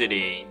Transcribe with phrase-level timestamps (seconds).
[0.00, 0.48] 志玲。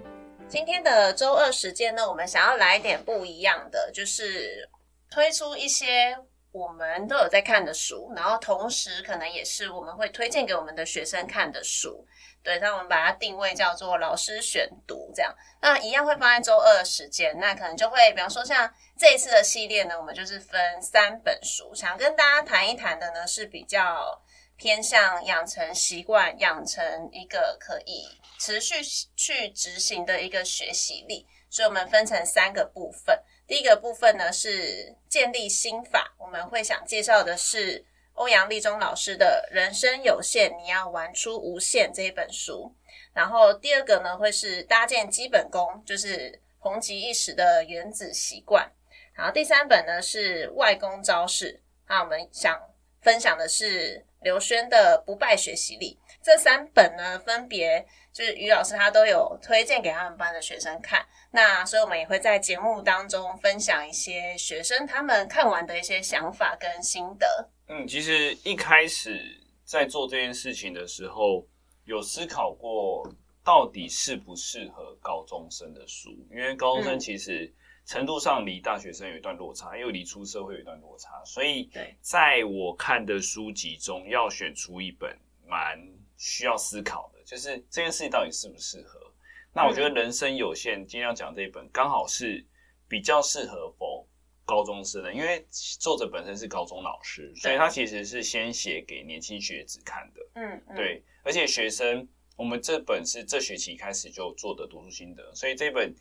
[0.47, 4.69] 今天的周二时间呢，我们想要来一点不一样的，就是
[5.09, 6.15] 推出一些
[6.51, 12.05] 我们都有在看的书，然后同时可能也是我们会推荐给我们的学生看的书。
[12.43, 15.35] 对，那我们把它定位叫做老师选读，这样。
[15.59, 24.21] 那一样会放在周二的时间，那可能就会，比方说像这一次的系列呢，我们就是分三本书，想跟大家谈一谈的呢是比较。
[24.59, 28.75] 偏向养成习惯，养成一个可以持续
[29.15, 33.17] 去执行的一个学习力，所以我们分成三个部分。
[33.47, 37.85] 第一个部分呢是建立心法，我们会想介绍的是
[38.15, 42.75] 欧阳立中老师的《人生有限，你要玩出无限》这一本书。
[43.13, 48.69] 然后第二个呢会是搭建基本功，就是红极一时的原子习惯。
[49.13, 52.59] 然后第三本呢是外功招式，那我们想
[53.01, 54.05] 分享的是。
[54.21, 61.07] 刘轩的不败学习力，这三本呢，分别就是于老师他都有推荐给他们班的学生看。
[61.31, 67.49] 那所以我们也会在节目当中分享一些学生他们看完的一些想法跟心得。
[67.69, 71.47] 嗯，其实一开始在做这件事情的时候，
[71.85, 73.09] 有思考过
[73.41, 77.53] 到底适不适合高中生的书，因为高中生其实、嗯。
[77.89, 81.67] 程度上离大学生有一段落差，又离出社会有一段落差，所以
[81.99, 85.83] 在我看的书籍中，要选出一本蛮
[86.15, 89.11] 需要思考的，就是这件事情到底适不适合。
[89.51, 92.45] 那我觉得人生有限，今天要讲这一本刚好是
[92.87, 94.07] 比较适合否
[94.45, 100.21] 高中生的，因为作者本身是高中老师，所以他其实是先写给年轻学子看的。
[100.35, 105.91] 嗯，对，而且学生，我们这本是这学期开始就做的读书心得，所以这本。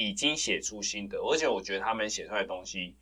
[0.00, 2.96] 已经写出心得，而且我觉得他们写出来的东西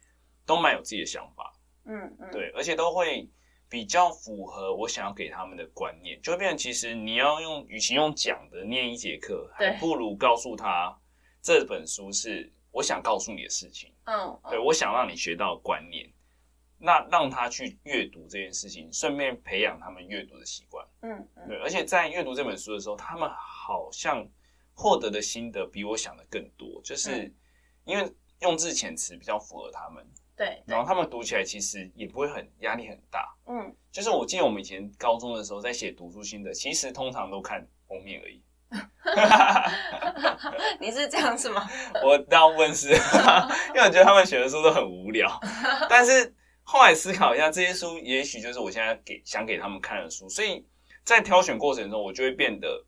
[0.46, 1.52] 都蛮有自己的想法，
[1.84, 3.28] 嗯嗯，对，而且都会
[3.68, 10.98] 比较符合我想要给他们的观念，就会变成其实你要用，与其用讲的念一节课，还不如告诉他
[11.42, 16.10] 这本书是我想告诉你的事情，嗯，对，我想让你学到的观念，
[16.78, 24.26] 那让他去阅读这件事情，顺便培养他们阅读的习惯，嗯嗯，对，而且在阅读这本书的时候，他们好像。
[24.78, 27.34] 获得的心得比我想的更多，就是
[27.84, 30.06] 因为用字遣词比较符合他们，
[30.36, 38.42] 对，然后他们读起来其实也不会很压力很大，嗯，就是我记得我们以前高中的时候在写读书心得，其实通常都看封面而已。
[40.78, 41.66] 你是这样子吗？
[42.04, 42.90] 我大部分是，
[43.72, 45.40] 因为我觉得他们写的书都很无聊，
[45.88, 46.34] 但是
[46.64, 50.66] 后来思考一下，这些书也许就是我现在给想给他们看的书，所以
[51.02, 52.84] 在挑选过程中，我就会变得。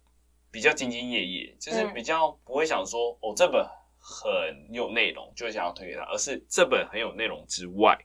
[0.50, 3.66] 比较兢兢业业，就是比较不会想说，嗯、哦，这本
[3.98, 7.98] 很有内容，就想要推给他，而是这本很有内容之外，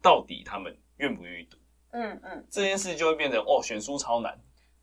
[0.00, 1.58] 到底他们愿不愿意读？
[1.90, 4.38] 嗯嗯，这件事就会变成哦，选书超难。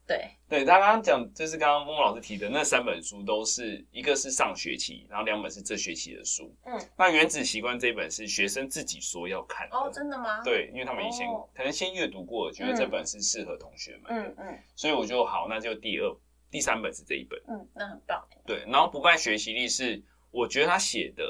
[0.06, 6.52] 对对，他刚刚讲，就是刚刚默默老师提的那三本书，都是一个是上学期，然后两本是这学期的书。
[6.66, 9.78] 嗯，那《原子习惯》这一本是学生自己说要看的。
[9.78, 10.44] 哦，真的吗？
[10.44, 14.30] 对，因为他们以前可能先阅读过，觉得这本是适合同学们的。
[14.30, 16.12] 嗯嗯，所以我就好，那就第二。
[16.52, 18.24] 第三本是这一本，嗯，那很棒。
[18.46, 20.02] 对，然后不败学习力是，
[20.32, 21.24] 我觉得他写的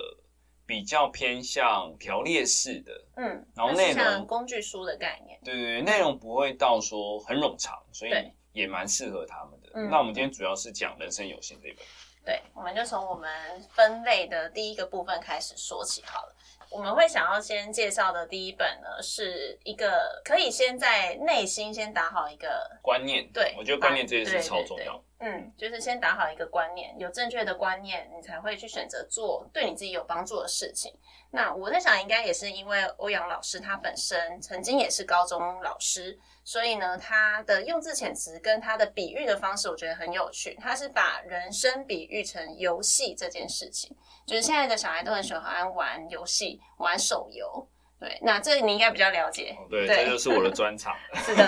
[0.66, 8.12] 比较偏向条列式的，嗯，然后内容工具书的概念，对对对，内容不会到说很冗长，所以
[8.54, 9.70] 也蛮适合他们的。
[9.90, 11.86] 那我们今天主要是讲人生有限这一本，
[12.26, 13.30] 对，我们就从我们
[13.70, 16.36] 分类的第一个部分开始说起好了。
[16.72, 22.48] 我们会想要先介绍的第一本呢，是一个可以先在内心先打好一个
[22.84, 23.28] 观念。
[23.34, 25.04] 对，我觉得观念这件事超重要。
[25.20, 30.94] 嗯，就是先打好一个观念，有正确的观念，你才会去选择做对你自己有帮助的事情。
[31.30, 40.56] 那我在想，应该也是因为欧阳老师他本身曾经也是高中老师，所以呢，他的用字遣词跟他的比喻的方式，我觉得很有趣。
[40.56, 43.96] 他是把人生比喻成游戏这件事情。
[44.26, 47.68] 就是现在的小孩都很喜欢玩游戏，玩手游。
[48.00, 49.56] 对，那这你应该比较了解。
[49.70, 50.96] 对，对这就是我的专长。
[51.26, 51.46] 是的，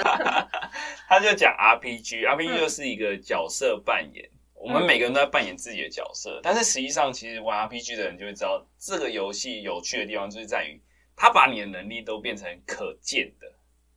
[1.07, 4.29] 他就讲 RPG，RPG 就是一个角色扮演。
[4.63, 10.79] 嗯、我们每个人都在扮演自己的角色，但是实际上，其实玩 RPG 的人就会知道，这个游戏有趣的地方就是在于，
[11.15, 13.47] 他把你的能力都变成可见的，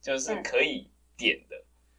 [0.00, 1.56] 就是可以点的，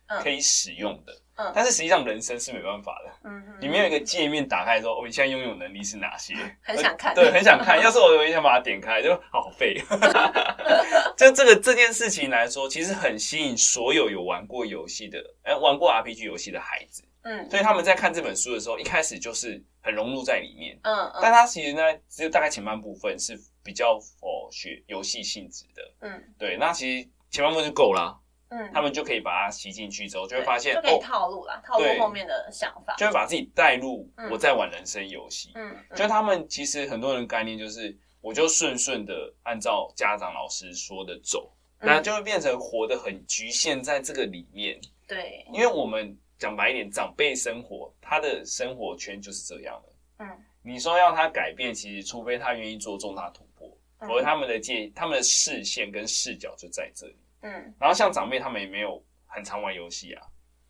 [0.08, 1.14] 嗯、可以使用的。
[1.36, 3.30] 嗯，但是实际上人生是没办法的。
[3.30, 6.34] 嗯哼，你没有一个界面打开说，我、哦、现在拥有能力是哪些？
[6.62, 7.82] 很想看，对， 很想看。
[7.82, 9.76] 要是我有一天把它点开，就好废。
[11.18, 17.04] 就这个这件事情来说，其实很吸引所有有玩过游戏的，哎，玩过 RPG 游戏的孩子。
[17.24, 20.78] 嗯，所以他们在看这本书的时候，一开始就是很融入在里面。
[20.84, 21.20] 嗯嗯。
[21.22, 25.82] 但它其实呢，只有大概前半部分是比较哦学游戏性质的。
[26.02, 26.56] 嗯，对。
[26.58, 28.16] 那其实前半部分就够了。
[28.56, 35.52] 嗯，他们就可以把它吸进去之后，就会发现就可以套路啦，哦、套路后面的想法，就会把自己带入我在玩人生游戏。
[35.56, 44.80] 嗯，就他们其实很多人概念就是，我就顺顺的按照家长老师说的走，那、嗯、就会变成活得很局限在这个里面。
[45.08, 50.26] 对，因为我们讲白一点，长辈生活他的生活圈就是这样的。
[50.26, 53.70] 嗯，你说要他改变，其实除非他愿意做重大突破，
[54.00, 57.16] 否则、嗯、他们的界、他们的视线跟视角就在这里。
[57.46, 60.22] 嗯，然后像长辈他们也没有很常玩游戏啊，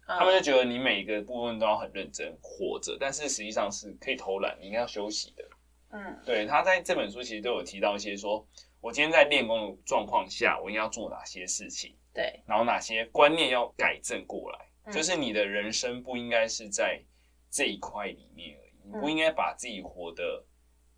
[0.07, 5.43] 嗯、他们就觉得你每一个部分都要很认真活着，但是实际上是可以偷懒，你应该要休息的。
[5.91, 8.45] 嗯，对，他在这本书其实都有提到一些说，
[8.81, 17.01] 我今天在练功的状况下，我应该要做哪些事情，对，然后哪些观念要改正过来，嗯、就是你的人生不应该是在
[17.49, 20.43] 这一块里面而已，你不应该把自己活得。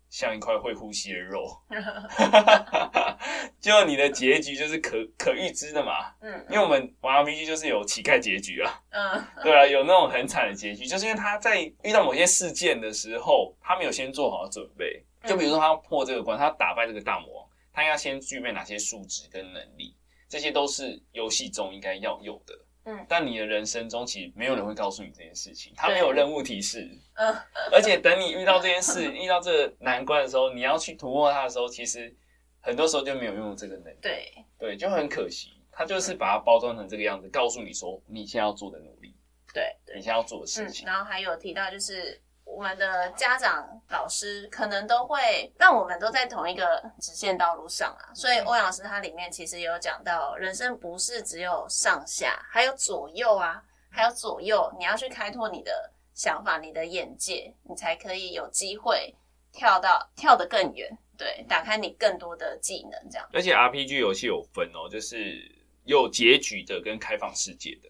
[0.08, 1.44] 像一块会呼吸的肉，
[3.60, 6.12] 就你的结局就是可可预知的嘛。
[6.20, 8.80] 嗯，因为我们玩 RPG 就是有乞丐结局啊。
[8.90, 15.04] 嗯，对啊，有那种很惨的结局，就是因为他在遇到某些事件的时候，他没有先做好准备。
[15.24, 19.94] 就比如说他要破这个关，他要打败这个大魔王，他应该先具备哪些素质跟能力，
[20.28, 22.54] 这些都是游戏中应该要有的。
[22.88, 26.88] 嗯，但你的人生中其实没有人会告诉你这件事情，他没有任务提示。
[27.14, 27.34] 嗯，
[27.70, 32.14] 而且等你遇到这件事，遇到这个难关的时候，你要去突破它的时候，其实
[32.60, 33.98] 很多时候就没有用这个能力。
[34.00, 35.50] 对，对，就很可惜。
[35.70, 39.14] 他就是把它包装成这个样子，告诉你说你现在要做的努力，
[39.52, 40.86] 对，你现在要做的事情。
[40.86, 42.20] 然后还有提到就是。
[42.48, 59.14] 我们的家长、老师可能都会让我们都在同一个直线道路上啊，所以欧阳老师他里面其实有讲到，人生不是只有上下，还有左右啊，还有左右，你要去开拓你的想法、你的眼界，你才可以有机会
[59.52, 63.28] 跳到跳得更远，对，打开你更多的技能，这样。
[63.32, 65.48] 而且 RPG 游戏有分哦，就是
[65.84, 67.88] 有结局的跟开放世界的。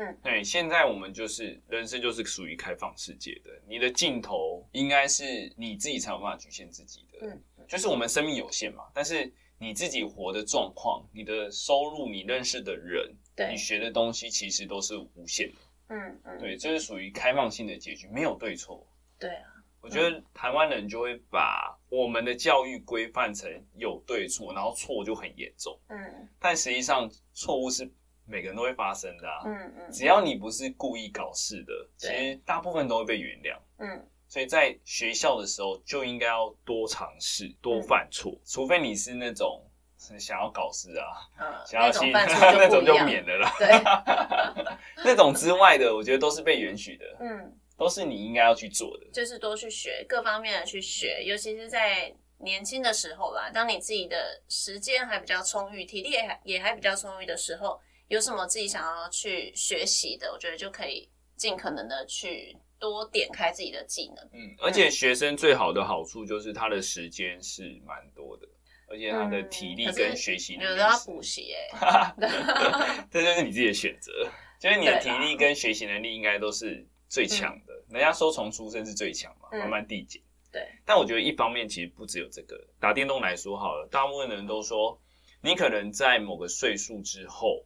[0.00, 7.18] 嗯，对，现在我们就是人生就是属于开放世界的，你的尽头应该是你自己才有办法局限自己的。
[7.26, 15.58] 嗯，就是我们生命有限嘛，但是你自己活的状况、你的收入、你认识的人、对你学的东西，其实都是无限的。
[15.88, 18.86] 嗯嗯，对，这是属于开放性的结局，没有对错。
[19.18, 19.50] 对啊，
[19.82, 25.78] 我觉得台湾人就会把我们的教育规范成有对错，然后错就很严重。
[25.88, 27.86] 嗯，但实际上错误是。
[28.30, 39.66] 每个人都会发生的啊，嗯嗯，只要你不是故意搞事的，其实大部分都会被原谅，嗯，所以在学校的时候就应该要多尝试，多犯错，除非你是那种
[40.18, 41.04] 想要搞事啊，
[41.40, 43.68] 嗯，想要去 那种就免了啦，对，
[45.04, 57.80] 那种之外的，我觉得都是被允许的，嗯，都是你应该要去做的，就是多去学，各方面的去学，尤其是在年轻的时候啦，当你自己的时间还比较充裕，体力也还也还比较充裕的时候。
[58.10, 64.28] 有什么自己想要去学习的，我觉得就可以尽可能的去多点开自己的技能。
[64.32, 68.48] 嗯，而且学生最好的好处就是他的时间是蛮多的，
[68.88, 72.14] 而且他的体力跟学习能力，有的要补习哎，
[73.12, 74.12] 这就是你自己的选择。
[74.58, 77.72] 就是你的体力跟学习能力应该都是最强的。
[77.90, 80.20] 嗯、人家说从出生是最强嘛，慢慢递减。
[80.50, 80.68] 对。
[80.84, 85.00] 但我觉得一方面其实不只有这个，打电动来说好了，大部分的人都说，
[85.40, 87.64] 你可能在某个岁数之后。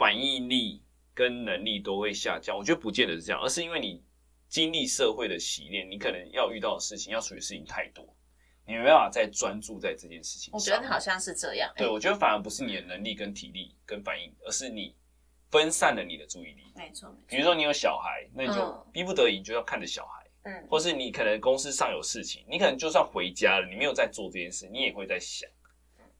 [0.00, 4.02] 反应力跟能力都会下降，我觉得不见得是这样，而是因为你
[4.48, 8.16] 经历社会的洗练，你可能要遇到的事情、要处理的事情太多，
[8.66, 10.54] 你没办法再专注在这件事情上。
[10.54, 11.70] 我觉得好像是这样。
[11.76, 14.96] 对，我觉得反而不是你的能力跟体力跟反应，而是你
[15.50, 16.72] 分散了你的注意力。
[16.74, 25.46] 没错，比如说你有小孩，那你就逼不得已就要看着小孩，嗯，或是你可能公司上有事情，你可能就算回家了，你没有在做这件事，你也会在想，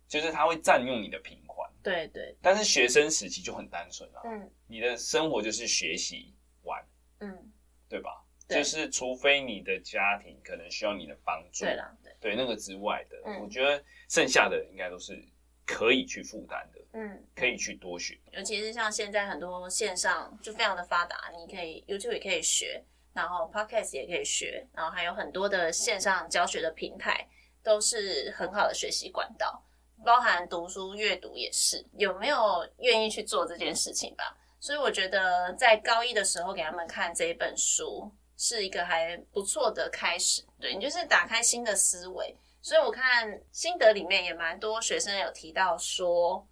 [0.07, 1.39] 就是他会占用你的频。
[1.83, 6.85] 对对，但是学生时期就很单纯啊，嗯，你的生活就是学习玩，
[7.21, 7.53] 嗯，
[7.89, 8.25] 对吧？
[8.47, 15.17] 对，就是除非你的家庭可能需要你的帮助，对啦，对，对那个之外的，嗯，我觉得剩下的应该都是
[15.65, 18.19] 可以去负担的，嗯，可以去多学。
[18.33, 27.29] 尤其是像现在很多线上就非常的发达，你可以 YouTube 也可以学，然后 Podcast 也可以学，然后还有很多的线上教学的平台，
[27.63, 29.65] 都是很好的学习管道。
[30.05, 34.37] 包含读书阅读也是，有没有愿意去做这件事情吧？
[34.59, 40.43] 所以我觉得在高一的时候给他们看这一本书是一个还不错的开始。
[40.59, 42.37] 对，你就是打开新的思维。
[42.63, 46.47] 所以我看心得里面也蛮多学生有提到说，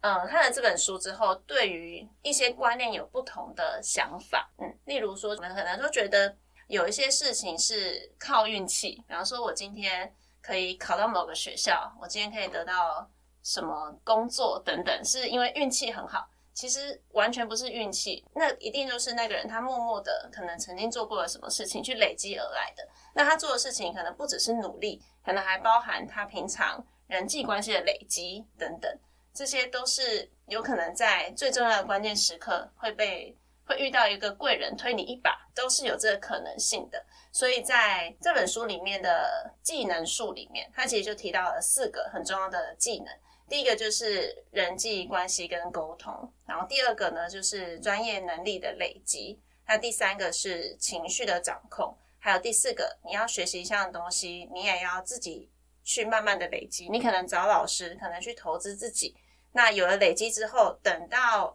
[0.00, 4.50] 嗯，看了这本书之后，对于一些观念有不同的想法。
[4.58, 6.36] 嗯，例如说，我们可能都觉得
[6.66, 10.14] 有一些事情是靠运气，比方说我今天。
[10.44, 13.08] 可以考到某个学校，我今天可以得到
[13.42, 16.28] 什么工作等等，是因为运气很好。
[16.52, 22.86] 其实完全不是运气，那一定就是那个人他默默的可能曾经做过了什么事情去累积而来的。
[23.14, 29.00] 那他做的事情可能不只是努力，可能还包含他平常人际关系的累积等等，
[29.32, 37.04] 这些都是有可能在最重要的关键时刻会被会遇到一个贵人推你一把，都是有这个可能性的。
[37.32, 43.08] 所以在这本书里面的技能树里面，他其实就提到了四个很重要的技能。
[43.48, 55.50] 第一个就是人际关系跟沟通，然后第二个呢就是专业能力的累积，那第三个是情绪的掌控，还有第四个你要学习一项东西，你也要自己
[55.82, 59.14] 去慢慢的累积，你可能找老师，可能去投资自己，
[59.52, 61.54] 那有了累积之后，等到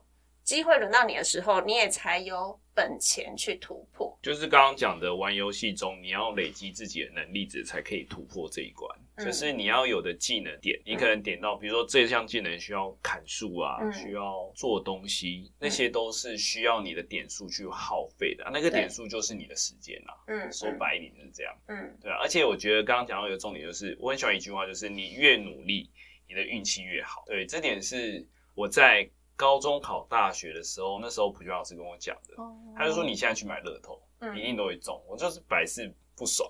[0.50, 4.18] 机会轮到你的时候，你也才有本钱去突破。
[4.20, 8.90] 就是刚刚讲的，玩游戏中你要累积自己的能力值，才可以突破这一关。
[9.24, 20.18] 就是你要有的技能点，你可能点到，比如说这项技能需要砍树啊，嗯、需要做东西，那些都是需要你的点数去耗费的，那个点数就是你的时间啊。
[20.26, 21.56] 嗯，说白一点就是这样。
[21.68, 22.18] 嗯，对啊。
[22.24, 25.92] 而且我觉得刚刚讲到一个重点，就是我很喜欢一句话，就是你越努力，
[26.28, 27.24] 你的运气越好。
[27.28, 28.26] 对，这点是
[28.56, 29.08] 我在
[29.40, 32.36] 高中考大学的时候，那时候普俊老师跟我讲的，
[32.78, 33.98] 他就说你现在去买乐透，
[34.36, 35.02] 一定都会中。
[35.08, 36.50] 我就是百试不爽。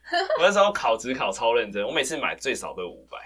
[0.40, 3.18] 我那时候考职考超认真，我每次买最少都有五百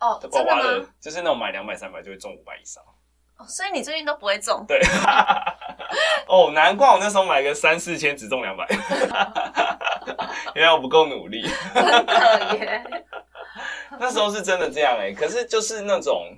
[0.00, 2.82] 哦，刮刮乐就是那种买两百三百就会中五百以上
[3.38, 4.64] 哦，所以你最近都不会中？
[4.66, 4.80] 对，
[6.26, 8.66] 哦，难怪我那时候买个三四千只中两百，
[10.56, 13.04] 因为我不够努力，真的耶。
[13.98, 16.36] 那时候是真的这样哎、欸，可是就是那种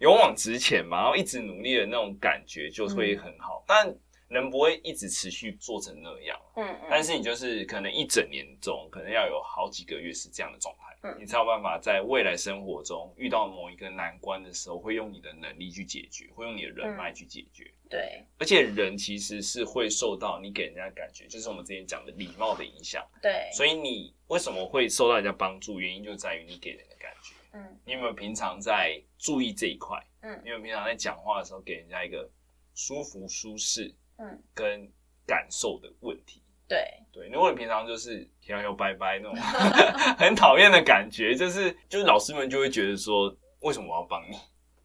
[0.00, 3.96] 勇往直前嘛，然后一直努力的那种感觉就会很好，嗯、但。
[4.30, 18.24] 人不会一直持续做成那样，嗯，嗯，但是你就是可能一整年中，可能要有好几个月是这样的状态，嗯，你才有办法在未来生活中遇到某一个难关的时候，会用你的能力去解决，会用你的人脉去解决，嗯，对。
[18.38, 23.50] 而且人其实是会受到你给人家的感觉，就是我们之前讲的礼貌的影响，对。
[23.52, 25.80] 所以你为什么会受到人家帮助？
[25.80, 29.98] 原因就在于你给人的感觉，嗯，你有没有平常在注意这一块？
[30.22, 32.28] 嗯，你有没有平常在讲话的时候给人家一个
[32.74, 33.94] 舒服舒适？
[34.18, 34.86] 嗯，跟
[35.26, 39.34] 感受的问题，对对，如果你平常就是摇摇摆摆那种
[40.18, 44.36] 很讨厌的感觉，就是就是老师们就会觉得说，为什么我要帮你？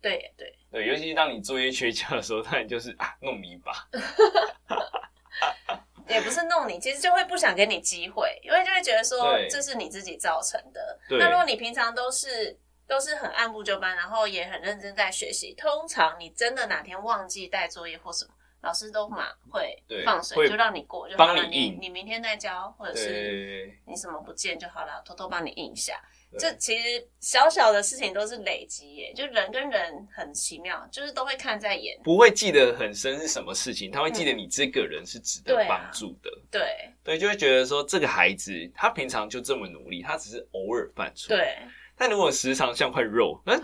[0.02, 3.74] 对对对，尤其是当你作业缺交的时候，他就是啊弄你一把，
[6.08, 11.00] 也不是弄你，其实就会不想给你机会，因为就会觉得说这是你自己造成的。
[11.10, 12.58] 那如果你平常都是
[12.88, 18.32] 都是很按部就班，然后也很认真在学习，通常你真的哪天忘记带作业或什么。
[18.62, 21.78] 老师都马会放水，就让你过，就帮你印。
[21.80, 26.02] 你明天再交，或者是你什么不见就好了，偷偷帮你印一下。
[26.38, 36.30] 这其实小小的事情都是累积耶，就人跟人很奇妙，就是都会看在眼，不会记得很深是什么事情，他会记得你这个人是值得帮助的。
[36.52, 36.62] 对
[37.04, 41.36] 对，就会觉得说这个孩子他平常就这么努力，他只是偶尔犯错。
[41.36, 41.58] 对。
[41.98, 43.58] 但如果时常像块肉，嗯，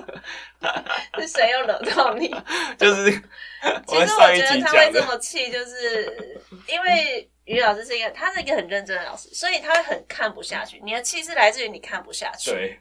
[1.20, 2.26] 是谁又惹到你？
[2.78, 10.80] 就是，其实我觉得他会这么气，就是因为于老师是一个，他是一个很认真的老师，所以他会很看不下去。
[10.84, 12.50] 你的气是来自于你看不下去。
[12.50, 12.80] 对。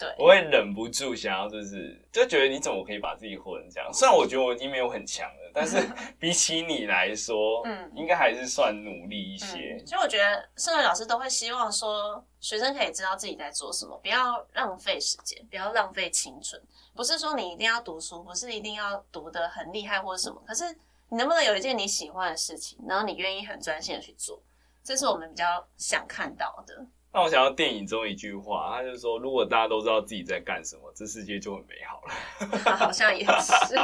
[0.00, 3.92] 对，我会忍不住想要，就是就觉得你怎么可以把自己活成这样？
[3.92, 5.76] 虽然我觉得我已经没有很强了，但是
[6.18, 9.78] 比起你来说，嗯，应该还是算努力一些。
[9.84, 16.58] 其实、嗯、我觉得，身为老师都会希望说，学生可以知道自己在做什么，不要浪费时间，不要浪费青春。
[16.94, 20.64] 不是说你一定要读书，不是一定要读得很厉害或者什么，可是
[21.10, 24.42] 你能不能有一件你喜欢的事情，然后你愿意很专心的去做，
[24.82, 25.44] 这是我们比较
[25.76, 26.86] 想看到的。
[27.12, 32.58] 那我想要电影中一句话，他就说：“如果大家都知道自己在干什么，这世界就很美好了。
[32.78, 33.76] ”好像也是。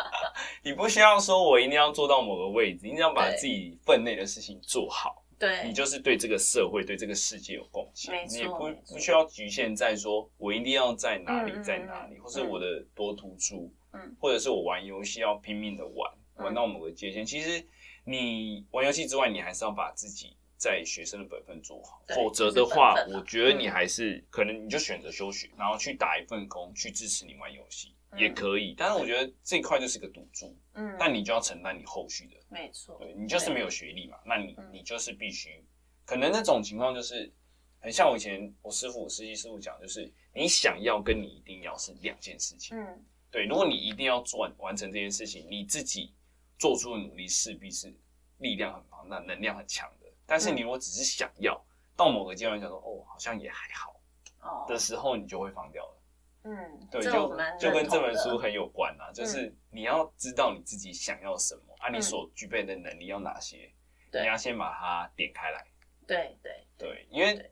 [0.62, 5.22] 你不需要说我一定要做到某个位置，你一定要把自己分内的事情做好。
[5.38, 8.14] 对，你就是对这个社会、对这个世界有贡献。
[8.14, 17.24] 没错，你也不不需要局限在说我一定要在哪里，在哪里，或是我的多突出，嗯，或者是我玩游戏要拼命的玩，玩到某个界限。
[17.24, 17.64] 其实
[18.04, 20.36] 你玩游戏之外，你还是要把自己。
[20.58, 28.74] 在学生的本分做好，否则的话，我觉得你还是可能你就选择休学，然后去打一份工去支持你玩游戏也可以。
[28.74, 35.62] 但是我觉得这一块就是个赌注，嗯，但你就要承担你后续的，没错，对，你就是没有学历嘛，那你你就是必须，
[36.06, 37.30] 可能那种情况就是
[37.78, 46.14] 很像我以前我师傅我实习师傅讲，就是你想要跟你一定要是两件事情，嗯，对，如果你一定要做完成这件事情，你自己
[46.58, 47.94] 做出的努力势必是
[48.38, 50.06] 力量很庞大，能量很强的。
[50.26, 51.60] 但是你如果只是想要
[51.96, 56.02] 到某个阶段，想说哦，好像也还好，的时候，你就会放掉了。
[56.48, 57.10] 嗯，对，就
[57.58, 63.72] 就跟这本书很有关啊，就是你要知道你自己想要什么，啊，你所具备的能力要哪些，
[64.12, 65.66] 你要先把它点开来。
[66.06, 67.50] 对对对，因为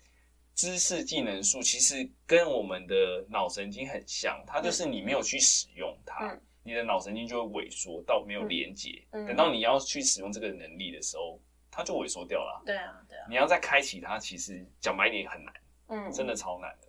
[0.54, 11.40] 知识技能树其实跟我们的脑神经很像，它就是你没有去使用它，你的脑神经就会萎缩到没有连接，等到你要去使用这个能力的时候。
[11.76, 12.62] 它就萎缩掉了。
[12.64, 13.26] 对啊，对啊。
[13.28, 15.52] 你要再开启它，其实讲白一点很难，
[15.88, 16.86] 嗯，真的超难的，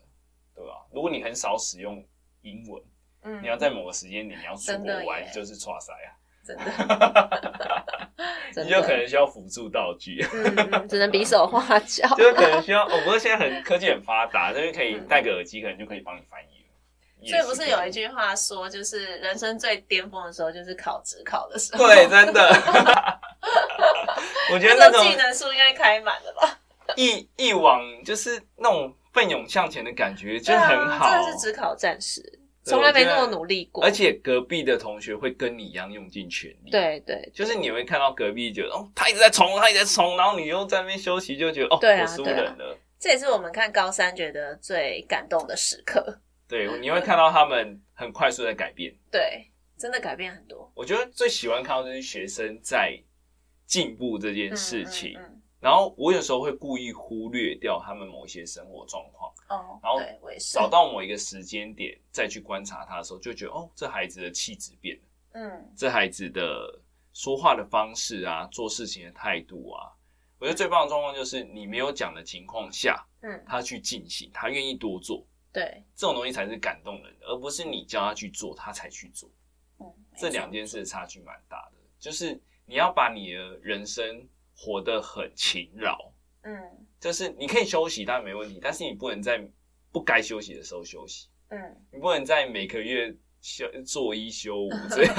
[0.53, 0.86] 对吧？
[0.91, 2.05] 如果你很少使用
[2.44, 2.79] 英文，
[3.24, 6.13] 嗯，你要在某个时间点你要出国玩，就是剉赛啊，
[6.46, 6.63] 真的。
[8.63, 12.86] 你就可能需要辅助道具，嗯，只能比手画脚， 就可能需要。
[12.86, 16.54] 我不是现在很科技很发达，就是可以戴个耳机，可能就可以帮你翻译了。
[17.25, 21.86] 所以不是有一句话说，就是人生最巅峰的时候，就是考职考的时候。
[21.86, 22.41] 对，真的。
[24.51, 26.60] 我觉得那种技能树应该开满了吧？
[26.96, 31.10] 一一往就是那种奋勇向前的感觉，就很好。
[31.10, 32.22] 真的是职考战士，
[32.63, 33.84] 从来没那么努力过。
[33.84, 36.70] 而且隔壁的同学会跟你一样用尽全力。
[36.70, 42.77] 对对，就是你会看到隔壁觉得哦，他一直在冲，他一直在冲，然后你又在那边休息，就觉得哦，我输人了。
[43.00, 46.20] 这也是我们看高三觉得最感动的时刻。
[46.47, 48.95] 对，你会看到他们很快速的改变。
[49.11, 50.71] 对，真的改变很多。
[50.75, 53.01] 我觉得最喜欢看到这些学生在。
[53.67, 59.99] 进步这件事情，嗯嗯嗯、然后我有时候会故意忽略掉他们某一些生活状况，哦，然后
[60.53, 66.79] 找到某一个时间点再去观察他的时候，就觉得哦，这孩子的气质变了，嗯，这孩子的
[67.11, 69.89] 说话的方式啊，做事情的态度啊，
[70.37, 75.25] 我觉得最棒的状况就是你没有讲的情况下，嗯，他去进行，他愿意多做，
[75.55, 79.27] 对，这种东西才是感动人的，而不是你叫他去做，他才去做，
[79.79, 82.39] 嗯，这两件事的差距蛮大的，就是。
[82.67, 86.59] 你要把你的人生活得很勤劳，嗯，
[87.00, 89.39] 就是你可以休息，当然没问题，但是你不能在
[89.91, 95.15] 不该休息的时候休息，嗯，你不能在每个月休做一休五这样，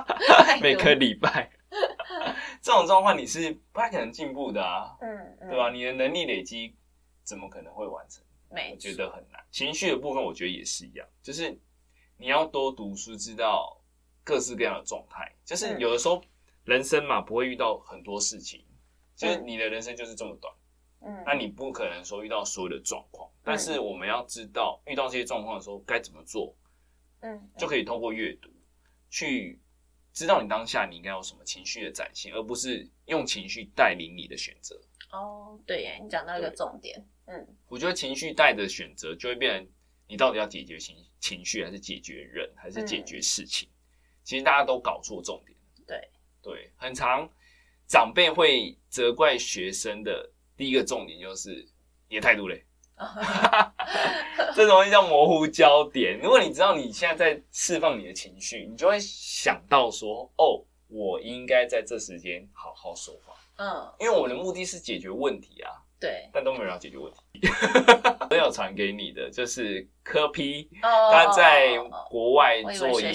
[0.62, 1.50] 每个礼拜，
[2.62, 5.50] 这种状况你是不太可能进步的啊，嗯，嗯。
[5.50, 5.70] 对吧？
[5.70, 6.74] 你的能力累积
[7.22, 8.24] 怎么可能会完成？
[8.50, 9.44] 我觉得很难。
[9.50, 11.58] 情绪的部分，我觉得也是一样，就是
[12.16, 13.80] 你要多读书，知道
[14.24, 16.22] 各式各样的状态，就是有的时候。
[16.64, 18.62] 人生嘛，不会遇到很多事情，
[19.16, 20.54] 就是你的人生就是这么短，
[21.00, 26.54] 嗯，那你不可能说遇到所有的状况，嗯，但是我们要知道遇到这些状况的时候该怎么做，
[27.20, 28.50] 嗯，就可以通过阅读
[29.08, 29.58] 去
[30.12, 34.78] 知道你当下你应该有什么情绪的展现，而不是用情绪带领你的选择。
[35.10, 39.68] 哦，对耶，你讲到一个重点，嗯，我觉得情绪带的选择就会变成
[40.08, 43.68] 你到底要解决情情绪，还是解决人，还是解决事情？
[43.68, 43.72] 嗯，
[44.24, 46.10] 其实大家都搞错重点，对。
[46.40, 47.28] 对，很常
[47.86, 51.66] 长辈会责怪学生的第一个重点就是
[52.08, 52.64] 你的态度嘞，
[54.54, 56.18] 这东西叫模糊焦点。
[56.22, 63.34] 如果你知道你现在在释放你的情绪，你就会想到说，哦，我应该在这时间好好说话。
[63.56, 65.72] 嗯，因为我的目的是解决问题啊。
[66.00, 67.20] 对，但都没有人要解决问题。
[68.30, 71.76] 我有传给你的，就是柯 P，他在
[72.08, 73.14] 国外做演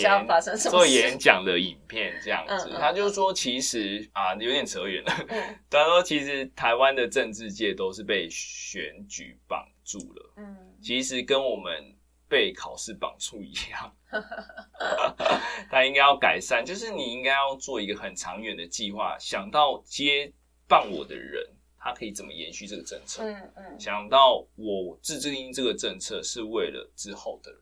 [0.57, 2.71] 做演讲的影片，这样子。
[2.79, 5.11] 他就说，其实啊，有点扯远了。
[5.69, 10.33] 他说，其实台湾的政治界都是被选举绑住了。
[10.37, 11.95] 嗯，其实跟我们
[12.27, 13.95] 被考试绑住一样。
[15.69, 20.33] 他应该要改善，就是你应该要做一个很长远的计划，想到接
[20.67, 21.47] 棒我的人。
[21.83, 23.23] 他可以怎么延续这个政策？
[23.23, 27.59] 嗯嗯，想到我制定这个政策是为了之后的人，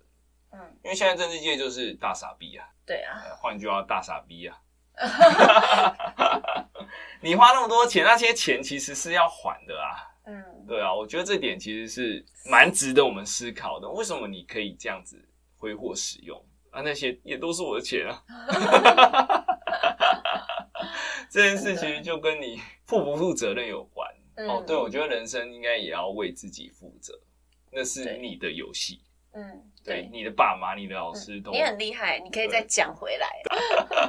[0.52, 4.62] 嗯，因为现在政治界就是大傻逼啊，对啊，换句话，大傻逼啊，
[7.20, 15.18] 你花那么多钱，那些钱其实是要还的啊，嗯，对啊，我觉得这点其实是蛮值得我们思考的，为什么你可以这样子
[15.58, 16.82] 挥霍使用啊？
[16.82, 18.24] 那些也都是我的钱啊。
[21.32, 24.06] 这件事其实就跟你负不负责任有关。
[24.36, 27.18] 嗯、哦，对，我觉得人生应该也要为自己负责，
[27.72, 29.02] 那是你的游戏。
[29.32, 33.28] 嗯，对，你的爸妈、你的老师都、嗯、你很厉害，你可以再讲回来。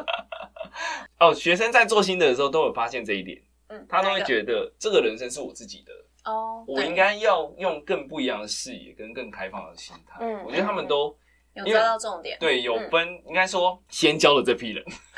[1.21, 5.93] 哦，学生在做新的时候都有发现这一点，嗯，他都会觉得这个人生是我自己的
[6.25, 10.17] 哦，我应该要用更不一样的视野跟更开放的心态。
[10.19, 11.17] 嗯，我觉得他们都。
[11.55, 14.83] 有抓到重点，对，有分，嗯、应该说先教的这批人，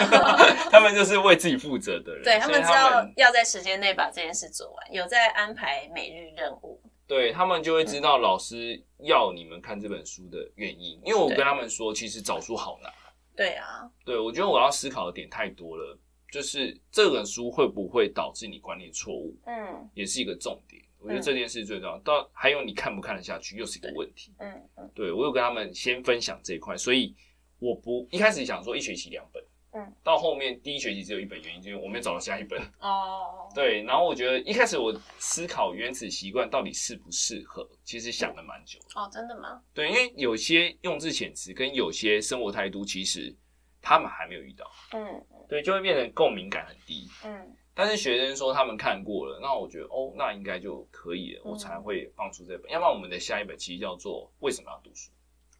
[0.70, 12.92] 他们就是为自己负责的人，对，他们知道要在时间内把这件事做完，有在安排每日任务，对，他们就会知道老师要你们看这本书的原因，因为我跟他们说，其实找书好难，
[13.36, 15.96] 对啊，对，我觉得我要思考的点太多了，
[16.32, 20.82] 就是这本书会不会导致你观念错误，嗯，也是一个重点。
[21.04, 21.98] 我觉得这件事最重要。
[21.98, 24.34] 到还有你看不看得下去，又是一个问题。
[24.38, 27.14] 嗯嗯，对我有跟他们先分享这一块，所以
[27.58, 29.44] 我不一开始想说一学期两本。
[29.76, 33.48] 嗯，到后面第一学期只有一本，原因就是我没有找到下一本哦。
[33.52, 39.00] 对，然后我觉得一开始我思考原子习惯到底适不适合，其实想了蛮久的。
[39.00, 39.60] 哦，真的吗？
[39.74, 43.34] 对，因为有些用字遣词跟有些生活态度，其实
[43.82, 44.64] 他们还没有遇到。
[44.92, 47.08] 嗯，对，就会变成共鸣感很低。
[47.24, 52.70] 嗯，但是学生说他们看过了，那我觉得哦，那应该就可以了，我才会放出这本。
[52.70, 55.10] 要不然我们的下一本其实叫做《为什么要读书》。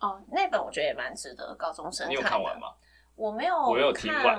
[0.07, 2.11] 哦，那本我觉得也蛮值得高中生看。
[2.11, 2.69] 你有看完吗？
[3.17, 4.39] 我没有，我有听完。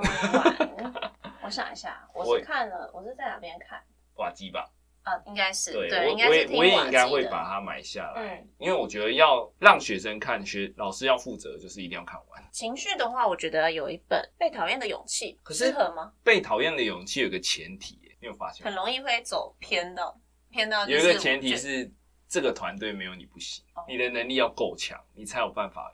[1.44, 3.84] 我想一下，我是看了，我是在哪边看？
[4.16, 4.70] 瓦基吧？
[5.06, 5.72] 啊，应该是。
[5.72, 12.44] 对，我，我也我也应该会把它买下来，嗯，因为我觉得要让学生看，学老师要负责，就是一定要看完。
[12.52, 16.12] 情绪的话，我觉得有一本《被讨厌的勇气》，适合吗？
[16.24, 18.65] 被讨厌的勇气有个前提，你有发现？
[18.65, 20.15] 很容易会走偏的
[20.50, 20.88] 偏到。
[20.88, 21.91] 有一个前提是，
[22.28, 25.94] 这个团队没有你不行，你的能力要够强，你才有办法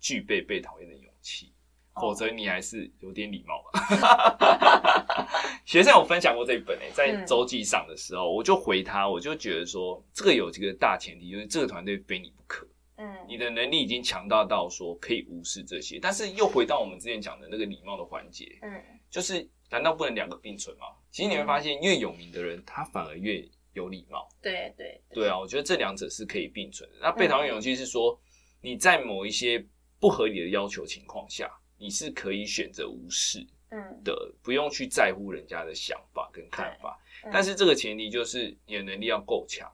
[0.00, 1.54] 具备被讨厌的勇气。
[1.94, 5.26] 否则你还是有点礼貌吧。
[5.64, 12.66] 学生有分享过这一本诶、欸，在周记上的时候，嗯、我就回他，我就觉得说，这个有这个大前提，就是这个团队非你不可。
[12.96, 18.58] 嗯，你的能力已经强大到说可以无视这些，但是又回到我们之前讲的那个礼貌的环节。
[18.62, 20.86] 嗯，就是难道不能两个并存吗？
[21.10, 23.42] 其实你会发现，越有名的人，他反而越
[23.74, 24.28] 有礼貌。
[24.42, 26.96] 对对对啊，我觉得这两者是可以并存的。
[27.00, 28.20] 那被讨厌勇气是说，
[28.60, 29.64] 你在某一些
[30.00, 31.48] 不合理的要求情况下。
[31.80, 37.00] 你是可以选择无视，嗯的，不用去在乎人家的想法跟看法，
[37.32, 39.66] 但是这个前提就是你的能力要够强，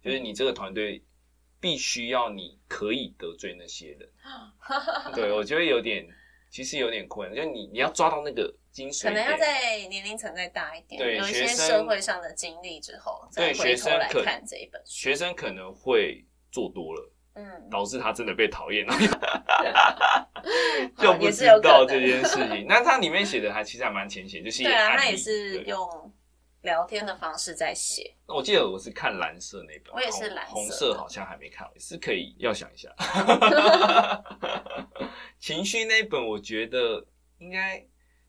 [0.00, 1.02] 就是你这个团队
[1.58, 4.08] 必须要你可以得罪那些人。
[5.12, 6.06] 对，我觉得有点，
[6.50, 17.12] 其实有点困难，就你你要抓到那个精髓，可能要在年龄层再大一点，有一些社会上的经历之后，对，学生来看这一本书，学生可能会做多了。
[17.40, 18.92] 嗯，导致他真的被讨厌了，
[20.98, 22.66] 就不知道这件事情。
[22.68, 26.12] 那它里面写的还其实还蛮浅显，就是对啊，他也是用
[26.62, 28.14] 聊天的方式在写。
[28.28, 32.90] 那我记得我是看蓝色那本，我也是蓝色，红色好像还没看，是可以要想一下。
[35.38, 37.04] 情绪那本我觉得
[37.38, 37.82] 应该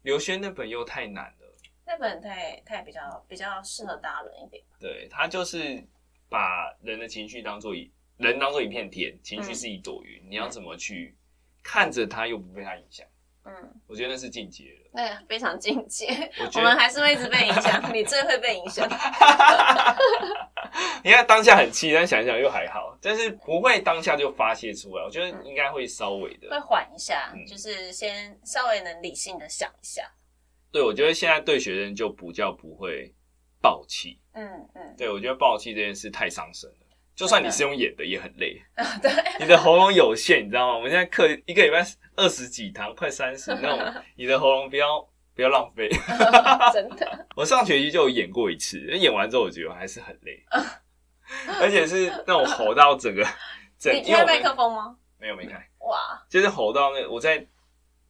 [0.04, 4.64] 刘轩那本又太难了，那本太太比较比较适合大人一点。
[4.80, 5.84] 对，他就是
[6.30, 7.92] 把人的情绪当做一。
[8.22, 11.16] 人当做一片天，情绪是一朵云，嗯、你要怎么去
[11.64, 13.06] 看着它又不被它影响？
[13.44, 13.52] 嗯，
[13.88, 14.92] 我觉得那是进阶了。
[14.94, 16.06] 对，非常进阶。
[16.40, 18.88] 我，我们还是会一直被影响， 你最会被影响。
[21.04, 25.04] 你看当下很气，但想一想又还好，但是不会当下就发泄出来。
[25.04, 30.04] 我觉得应该会稍微的，会缓一下，嗯、就是先稍微能理性的想一下。
[30.72, 33.12] 对，我觉得现在对学生就不叫不会
[33.60, 34.20] 爆气。
[34.34, 36.81] 嗯嗯，对，我觉得爆气这件事太伤身了。
[37.16, 38.62] 就算你是用演的，也很累。
[39.02, 40.76] 对，你的喉咙有限，你知道吗？
[40.76, 45.90] 我们现在课一个礼拜二十几堂，快三十那种， 你的喉咙不要不要浪费。
[46.74, 50.44] 真的，我上学期就有演过一次，演完之后我觉得我还是很累，
[51.62, 53.26] 而且是那种吼到整个
[53.78, 53.96] 整。
[53.96, 54.98] 你开麦克风吗？
[55.20, 55.56] 没有，没开。
[55.80, 55.98] 哇！
[56.30, 57.46] 就是吼到那，我在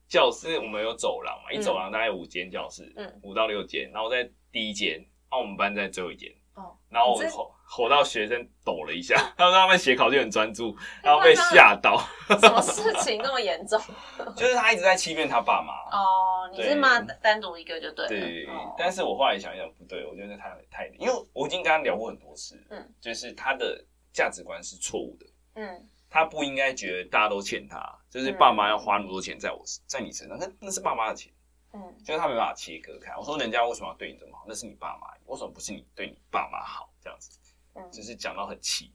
[0.08, 6.32] 教室，我们有走廊嘛，一走廊大概有五间教室，嗯，五到六间，然后我在第一间，然后我们班在最后一间。
[6.54, 11.98] 哦，然后我吼吼到学生抖了一下， 他说他们写考卷很专注，然后被吓到。
[12.28, 13.80] 什么事情那么严重？
[14.36, 15.72] 就是他一直在欺骗他爸妈。
[15.96, 18.06] 哦，你是骂单独一个就对。
[18.08, 31.32] 对，但是我后来想一想不对，我觉得他太，因为我已经跟他聊过很多次，嗯，就是他的价值观是错误的，嗯，他不应该觉得大家都欠他，就是爸妈要花那么多钱在我在你身上，那那是爸妈的钱。
[31.72, 33.16] 嗯，就是他没办法切割开。
[33.16, 34.44] 我说人家为什么要对你这么好？
[34.46, 36.92] 那是你爸妈，为什么不是你对你爸妈好？
[37.02, 37.38] 这样子，
[37.74, 38.92] 嗯，就是讲到很气。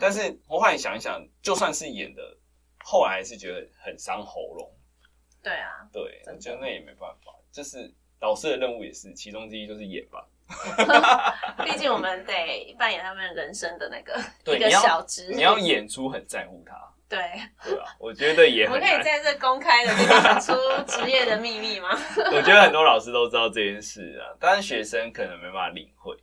[0.00, 2.22] 但是我后来想一想，就算是演的，
[2.84, 4.70] 后来还是觉得很伤喉咙。
[5.42, 10.24] 对啊，对，我觉得那也没办法，就是导师的任务也是其中之一，就是演吧。
[11.64, 16.76] 毕竟我们得扮演他们人生的那个对一个小职，你要演出很在乎他。
[17.08, 17.18] 对，
[17.62, 18.74] 对啊，我觉得也很。
[18.74, 20.52] 我们可以在这公开的地方讲出
[20.86, 21.90] 职业的秘密吗？
[22.32, 26.16] 我觉得很多老师都知道这件事啊，但是学生可能没办法领会。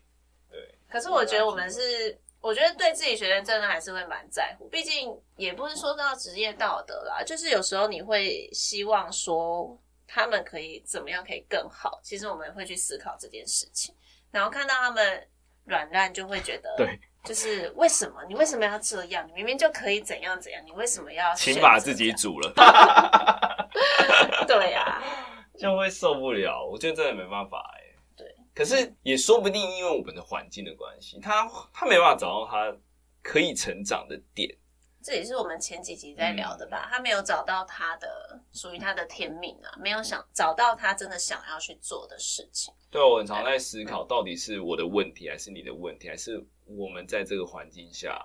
[0.51, 13.95] 对，可是我觉得我们是，我觉得对自己学生真的还是会蛮在乎，毕竟也不是说到职业道德啦，就是有时候你会希望说他们可以怎么样可以更好，其实我们会去思考这件事情，
[14.31, 15.27] 然后看到他们
[15.63, 16.99] 软烂，就会觉得对。
[17.23, 19.25] 就是为什么你为什么要这样？
[19.27, 21.33] 你明明就可以怎样怎样，你为什么要？
[21.33, 22.51] 请把自己煮了。
[24.45, 25.03] 对呀、啊，
[25.57, 26.65] 就会受不了。
[26.65, 27.81] 我觉得真的没办法哎。
[28.15, 32.75] 对，可是也说不定因为我们的环境的关系，他他没办法找到他
[33.21, 34.55] 可以成长的点。
[35.03, 36.87] 这也是我们前几集在聊的吧？
[36.87, 42.73] 嗯、他没有找到他的属于他的天命啊，没有想找到他真的想要去做的事情。
[42.89, 48.17] 对，我很常在思考，到底是我的问题，还是你的问题，还是我们在这个环境下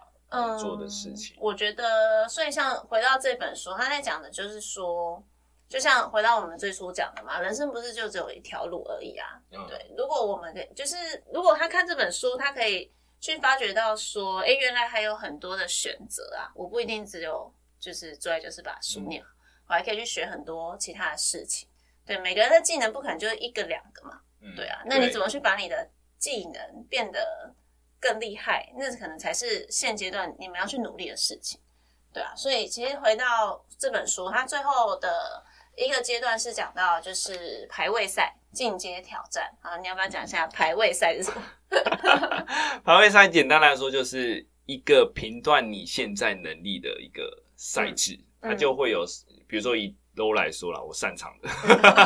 [0.61, 1.37] 做的事情？
[1.37, 5.21] 嗯、我觉得，所以像回到这本书，他在讲的就是说，
[5.69, 9.41] 就像回到我们最初讲的嘛，人生不是就只有一条路而已啊。
[9.51, 10.97] 嗯、对，如果我们可以，就是
[11.33, 12.93] 如果他看这本书，他可以。
[13.21, 16.51] 去发觉到说，哎、欸，原来还有很多的选择啊！
[16.55, 19.35] 我不一定只有就是坐在就是把书念好，嗯、
[19.69, 21.69] 我还可以去学很多其他的事情。
[22.07, 24.21] 对，每个人的技能不可能就是一个两个嘛。
[24.41, 27.53] 嗯、对啊，那你怎么去把你的技能变得
[28.01, 28.73] 更厉害？
[28.77, 31.61] 那可能才是现阶段你们要去努力的事情。
[32.13, 35.45] 对啊，所以其实回到这本书，它最后的
[35.79, 38.35] 一个阶段是讲到就是排位赛。
[38.51, 41.43] 进阶挑战，啊，你要不要讲一下排位赛是什么？
[42.83, 49.05] 排位赛简单来说就是一个评断你现在能力的一个赛制，嗯、它就会有，
[49.47, 51.49] 比如说以 low 来说啦，我擅长的，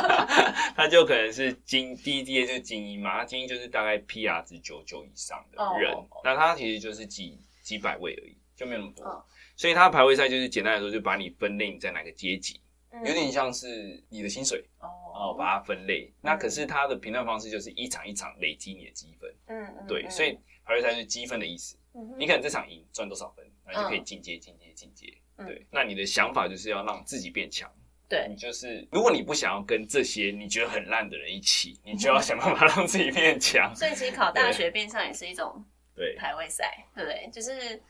[0.77, 9.25] 它就可能是精第一阶就是精英嘛，精英就是大概 PR 值九九以上的人，那、哦、它其实就是几几百位而已，就没有那么多，哦、
[9.57, 12.61] 所以它排位赛就是简单来说，就把你分类在哪个阶级。
[13.05, 16.13] 有点像是你的薪水哦，把它分类。
[16.21, 19.35] 那可是它的评断方式就是一场一场累积你的积分。
[19.47, 21.77] 嗯，对，所以排位赛是积分的意思。
[22.19, 25.07] 你可能这场赢赚多少分，那就可以进阶、进阶、进阶。
[25.39, 27.71] 对，那你的想法就是要让自己变强。
[28.09, 33.75] 对，你就是如果你不想要跟这些你觉得很烂的人一起，你就要想办法让自己变强。
[33.75, 37.31] 所以其实考大学变相也是一种对排位赛，对不对？
[37.33, 37.83] 就是。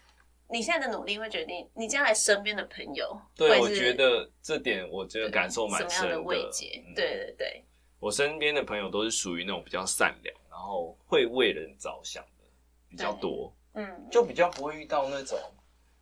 [0.52, 3.18] 你现在的努力会决定你将来身边的朋友。
[3.34, 6.20] 对，我觉得这点我觉得感受蛮深的。
[6.20, 6.84] 慰藉？
[6.94, 7.64] 对对对，
[7.98, 12.44] 我身边的朋友都是属于那种比较善良，然后会为人着想的
[12.90, 13.50] 比较多。
[13.72, 15.38] 嗯，就比较不会遇到那种，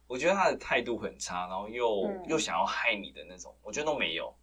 [0.08, 4.34] 我觉得他的态度很差，然后又又想要害你的那种，我觉得都没有。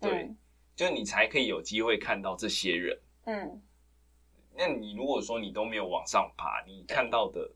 [0.00, 0.30] 对，
[0.76, 2.96] 就你才可以有机会看到这些人。
[3.24, 3.62] 嗯，
[4.54, 7.50] 那你如果说你都没有往上爬，你看到的。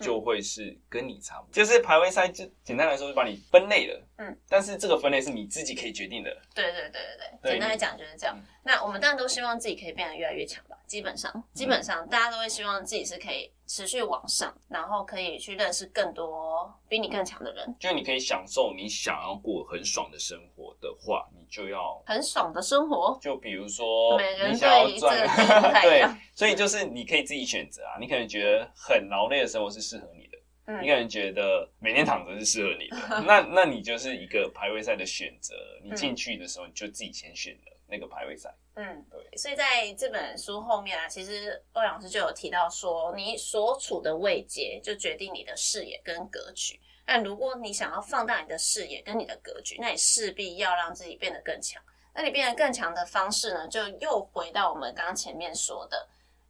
[0.00, 4.08] 就会是跟你差不多，就是排位赛，就简单来说，就把你分类了。
[4.16, 6.30] 嗯，但是这个分类是你自己可以决定的。
[6.54, 8.36] 对对对对对，简单来讲就是这样。
[8.64, 10.76] 那我们当然都希望自己可以变得越来越强吧。
[10.86, 17.76] 基本上，基本上大家都会希望自己是可以持续往上，然后可以去认识更多比你更强的人。
[17.80, 23.18] 就是你可以享受你想要过很爽的生活的话，你就要很爽的生活。
[23.20, 25.26] 就比如说，每个人对这个
[25.60, 26.12] 不太一样。
[26.16, 27.96] 对，所以就是你可以自己选择啊。
[27.98, 32.96] 你可能觉得很劳累的生活是适合你的，嗯，你可能觉得每天躺着是适合你的。
[33.26, 35.54] 那那你就是一个排位赛的选择。
[35.82, 38.52] 你进去的时候，你就自己先选了那个排位赛。
[38.74, 46.80] 嗯，对，所以在这本书后面啊，其实欧阳老师就有提到说，你所处的位阶就决定你的视野跟格局。
[47.06, 51.80] 那如果你想要放大你的视野跟你的格局，那你势必要让自己变得更强。
[52.12, 56.08] 那你变得更强的方式呢，就又回到我们刚刚前面说的，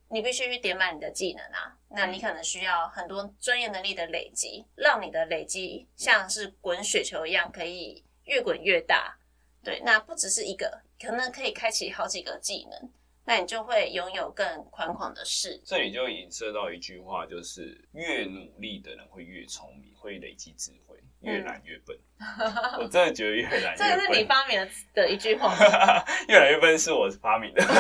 [0.09, 1.77] 你必须去点满你的技能啊。
[1.91, 9.19] 那你可能需要很多专业能力的累积，让你的累积像是滚雪球一样，可以越滚越大。
[9.63, 10.81] 对，那不只是一个。
[11.05, 12.91] 可能可以开启好几个技能，
[13.25, 15.61] 那你就会拥有更宽广的视野。
[15.65, 21.97] 这里就引申到一句话，就是越努力的人会越聪明，会累积智慧；越懒越笨。
[22.19, 23.77] 嗯、 我真的觉得越懒越笨。
[23.77, 25.55] 这个是你发明的的一句话。
[26.29, 27.63] 越懒越笨是我发明的。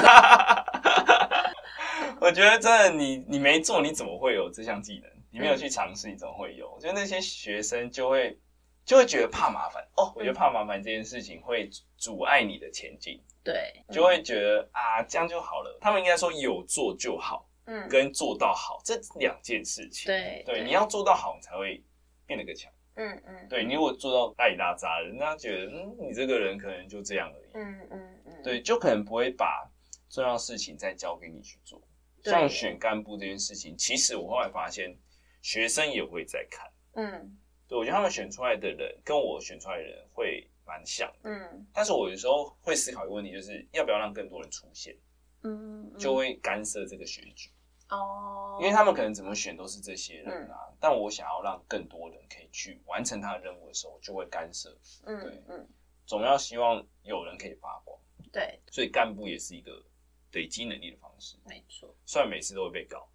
[2.21, 5.11] 我觉得真的，你你没做，你怎么会有这项技能？
[5.31, 6.71] 你没有去尝试，你怎么会有？
[6.73, 8.39] 我觉得那些学生就会。
[8.85, 9.83] 就会觉得怕麻烦。
[9.97, 15.79] 哦，我觉得怕麻烦这件事情会阻碍你的前进，对，就会觉得啊，这样就好了。
[15.81, 21.83] 他们应该说有做就好，嗯，跟做到好这两件事情，对对，你要做到好，你才会
[22.27, 29.67] 变得更强，嗯嗯，对，你如果做到大里大杂，人家觉得嗯，你这个人可能就这样而已，嗯嗯嗯，对，就可能不会把
[30.11, 31.81] 重要事情再交给你去做。
[32.23, 34.97] 像选干部这件事情，其实我后来发现
[35.43, 37.39] 学生也会在看，嗯。
[37.75, 44.97] 对，我觉得他们选出来的人跟我选出来的人会蛮像的，嗯，但是我有时候会思考一个问题，就是要不要让更多人出现，
[45.43, 47.51] 嗯，就会干涉这个选举，
[47.91, 54.73] 哦，因为他们可能怎么选都是这些人啊，嗯、但我想要让更多人可以去完成他的任务的时候，就会干涉，
[55.07, 55.69] 嗯，对，嗯，
[56.07, 57.99] 总要希望有人可以发光，
[58.31, 59.85] 对，所以干部也是一个
[60.33, 63.09] 累积能力的方式，没错，虽然每次都会被告。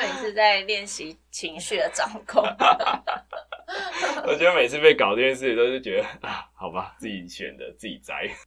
[0.00, 2.40] 那你是在练习情绪的掌控。
[4.24, 8.28] 我觉得每次被搞这件事，都是觉得啊，好吧，自己选的，自己栽。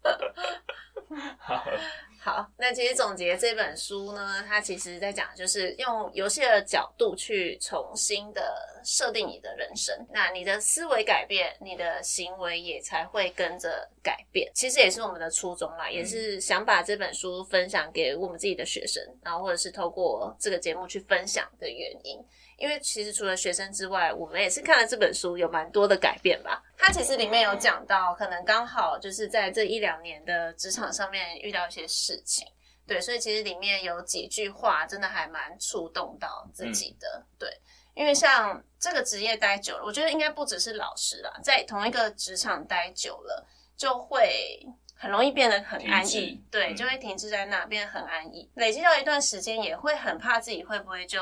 [2.58, 14.52] 那其实总结这本书呢，它其实在讲就是用游戏的角度去重新的设定你的人生，那你的思维改变，你的行为也才会跟着改变。
[14.54, 22.24] 其实也是我们的初衷啦，也是想把这本书分享给我们自己的学生，然后或者是透过这个节目去分享的原因。
[22.62, 26.62] 因为其实除了学生之外，我们也是看了这本书，有蛮多的改变吧。
[26.78, 32.48] 它其实里面有讲到，可能刚好就是在这一两年的职场上面遇到一些事情，
[32.86, 37.08] 对，所以其实里面有几句话真的还蛮触动到自己的。
[37.18, 37.50] 嗯、对，
[37.96, 43.44] 因为像这个职业待久了，我觉得应该不只是老师啦，在同一个职场待久了，
[43.76, 44.64] 就会
[44.96, 48.48] 很容易变得很安逸，对，就会停滞在那，变得很安逸。
[48.54, 51.20] 累积到一段时间，也会很怕自己会不会就。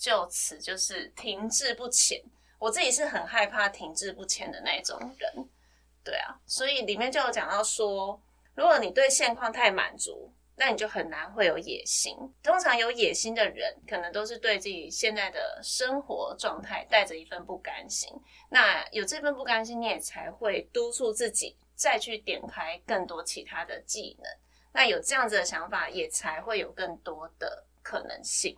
[0.00, 2.18] 就此就是停滞不前，
[2.58, 5.46] 我自己是很害怕停滞不前的那种人，
[6.02, 8.18] 对啊，所以里面就有讲到说，
[8.54, 12.16] 如果你对现况太满足，那你就很难会有野心。
[12.42, 18.10] 通常有野心的人，可能都是对自己现在的生活状态带着一份不甘心。
[18.48, 24.30] 那有这份不甘心，你也才会督促自己再去点开更多其他的技能。
[24.72, 28.56] 那有这样子的想法，也才会有更多的可能性。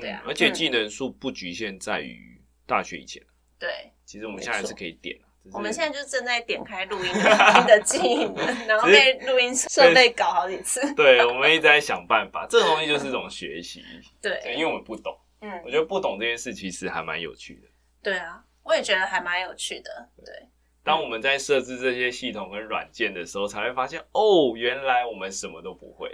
[0.00, 3.22] 对啊，而且技能树不局限在于大学以前。
[3.58, 5.18] 对，其实我们现在是可以点。
[5.52, 7.12] 我们现在就正在点开录音
[7.66, 7.98] 的技
[8.36, 10.94] 能，然后被录音设备搞好几次。
[10.94, 12.46] 对，我们一直在想办法。
[12.48, 13.82] 这个东西就是一种学习。
[14.20, 15.16] 对，因为我们不懂。
[15.40, 17.68] 嗯，我觉得不懂这件事其实还蛮有趣的。
[18.02, 20.08] 对啊，我也觉得还蛮有趣的。
[20.24, 20.34] 对。
[20.82, 26.10] 当我们在设置这些系统跟软件的时候，才会发现哦，原来我们什么都不会。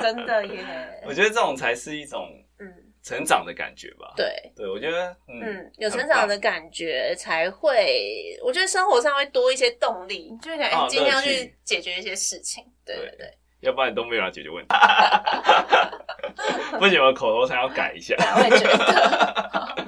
[0.00, 0.64] 真的耶！
[1.06, 2.66] 我觉得这种才是一种嗯
[3.02, 4.12] 成长的感觉吧。
[4.16, 12.64] 对对，我觉得嗯，嗯，有成长的感觉才会，我觉得生活上会多一些动力，就会想哎，今天要去解决一些事情。
[12.84, 13.30] 对对对，
[13.60, 14.74] 要不然都没有来解决问题。
[16.78, 18.14] 不行，我口头禅要改一下。
[18.36, 19.87] 我也觉得。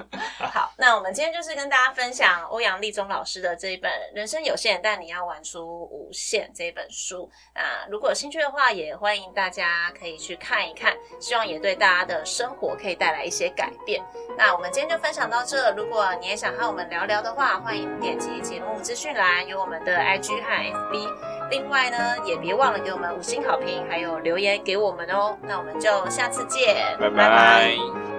[0.53, 7.29] 好，那我们今天就是跟大家分享欧阳立中老师的这一本《人生有限，但你要玩出无限》这一本书。
[7.55, 14.03] 那如果有兴趣的话，也欢迎大家可以去看一看，希望也对大家的生活可以带来一些改变。
[14.37, 21.49] 那我们今天就分享到这，如果你也想和我们聊聊的话，欢迎点击节目资讯栏有我们的 IG 和 FB。
[21.49, 25.37] 另外呢，也别忘了给我们五星好评，还有留言给我们哦。
[25.43, 27.15] 那我们就下次见，拜拜。
[27.15, 28.10] 拜拜。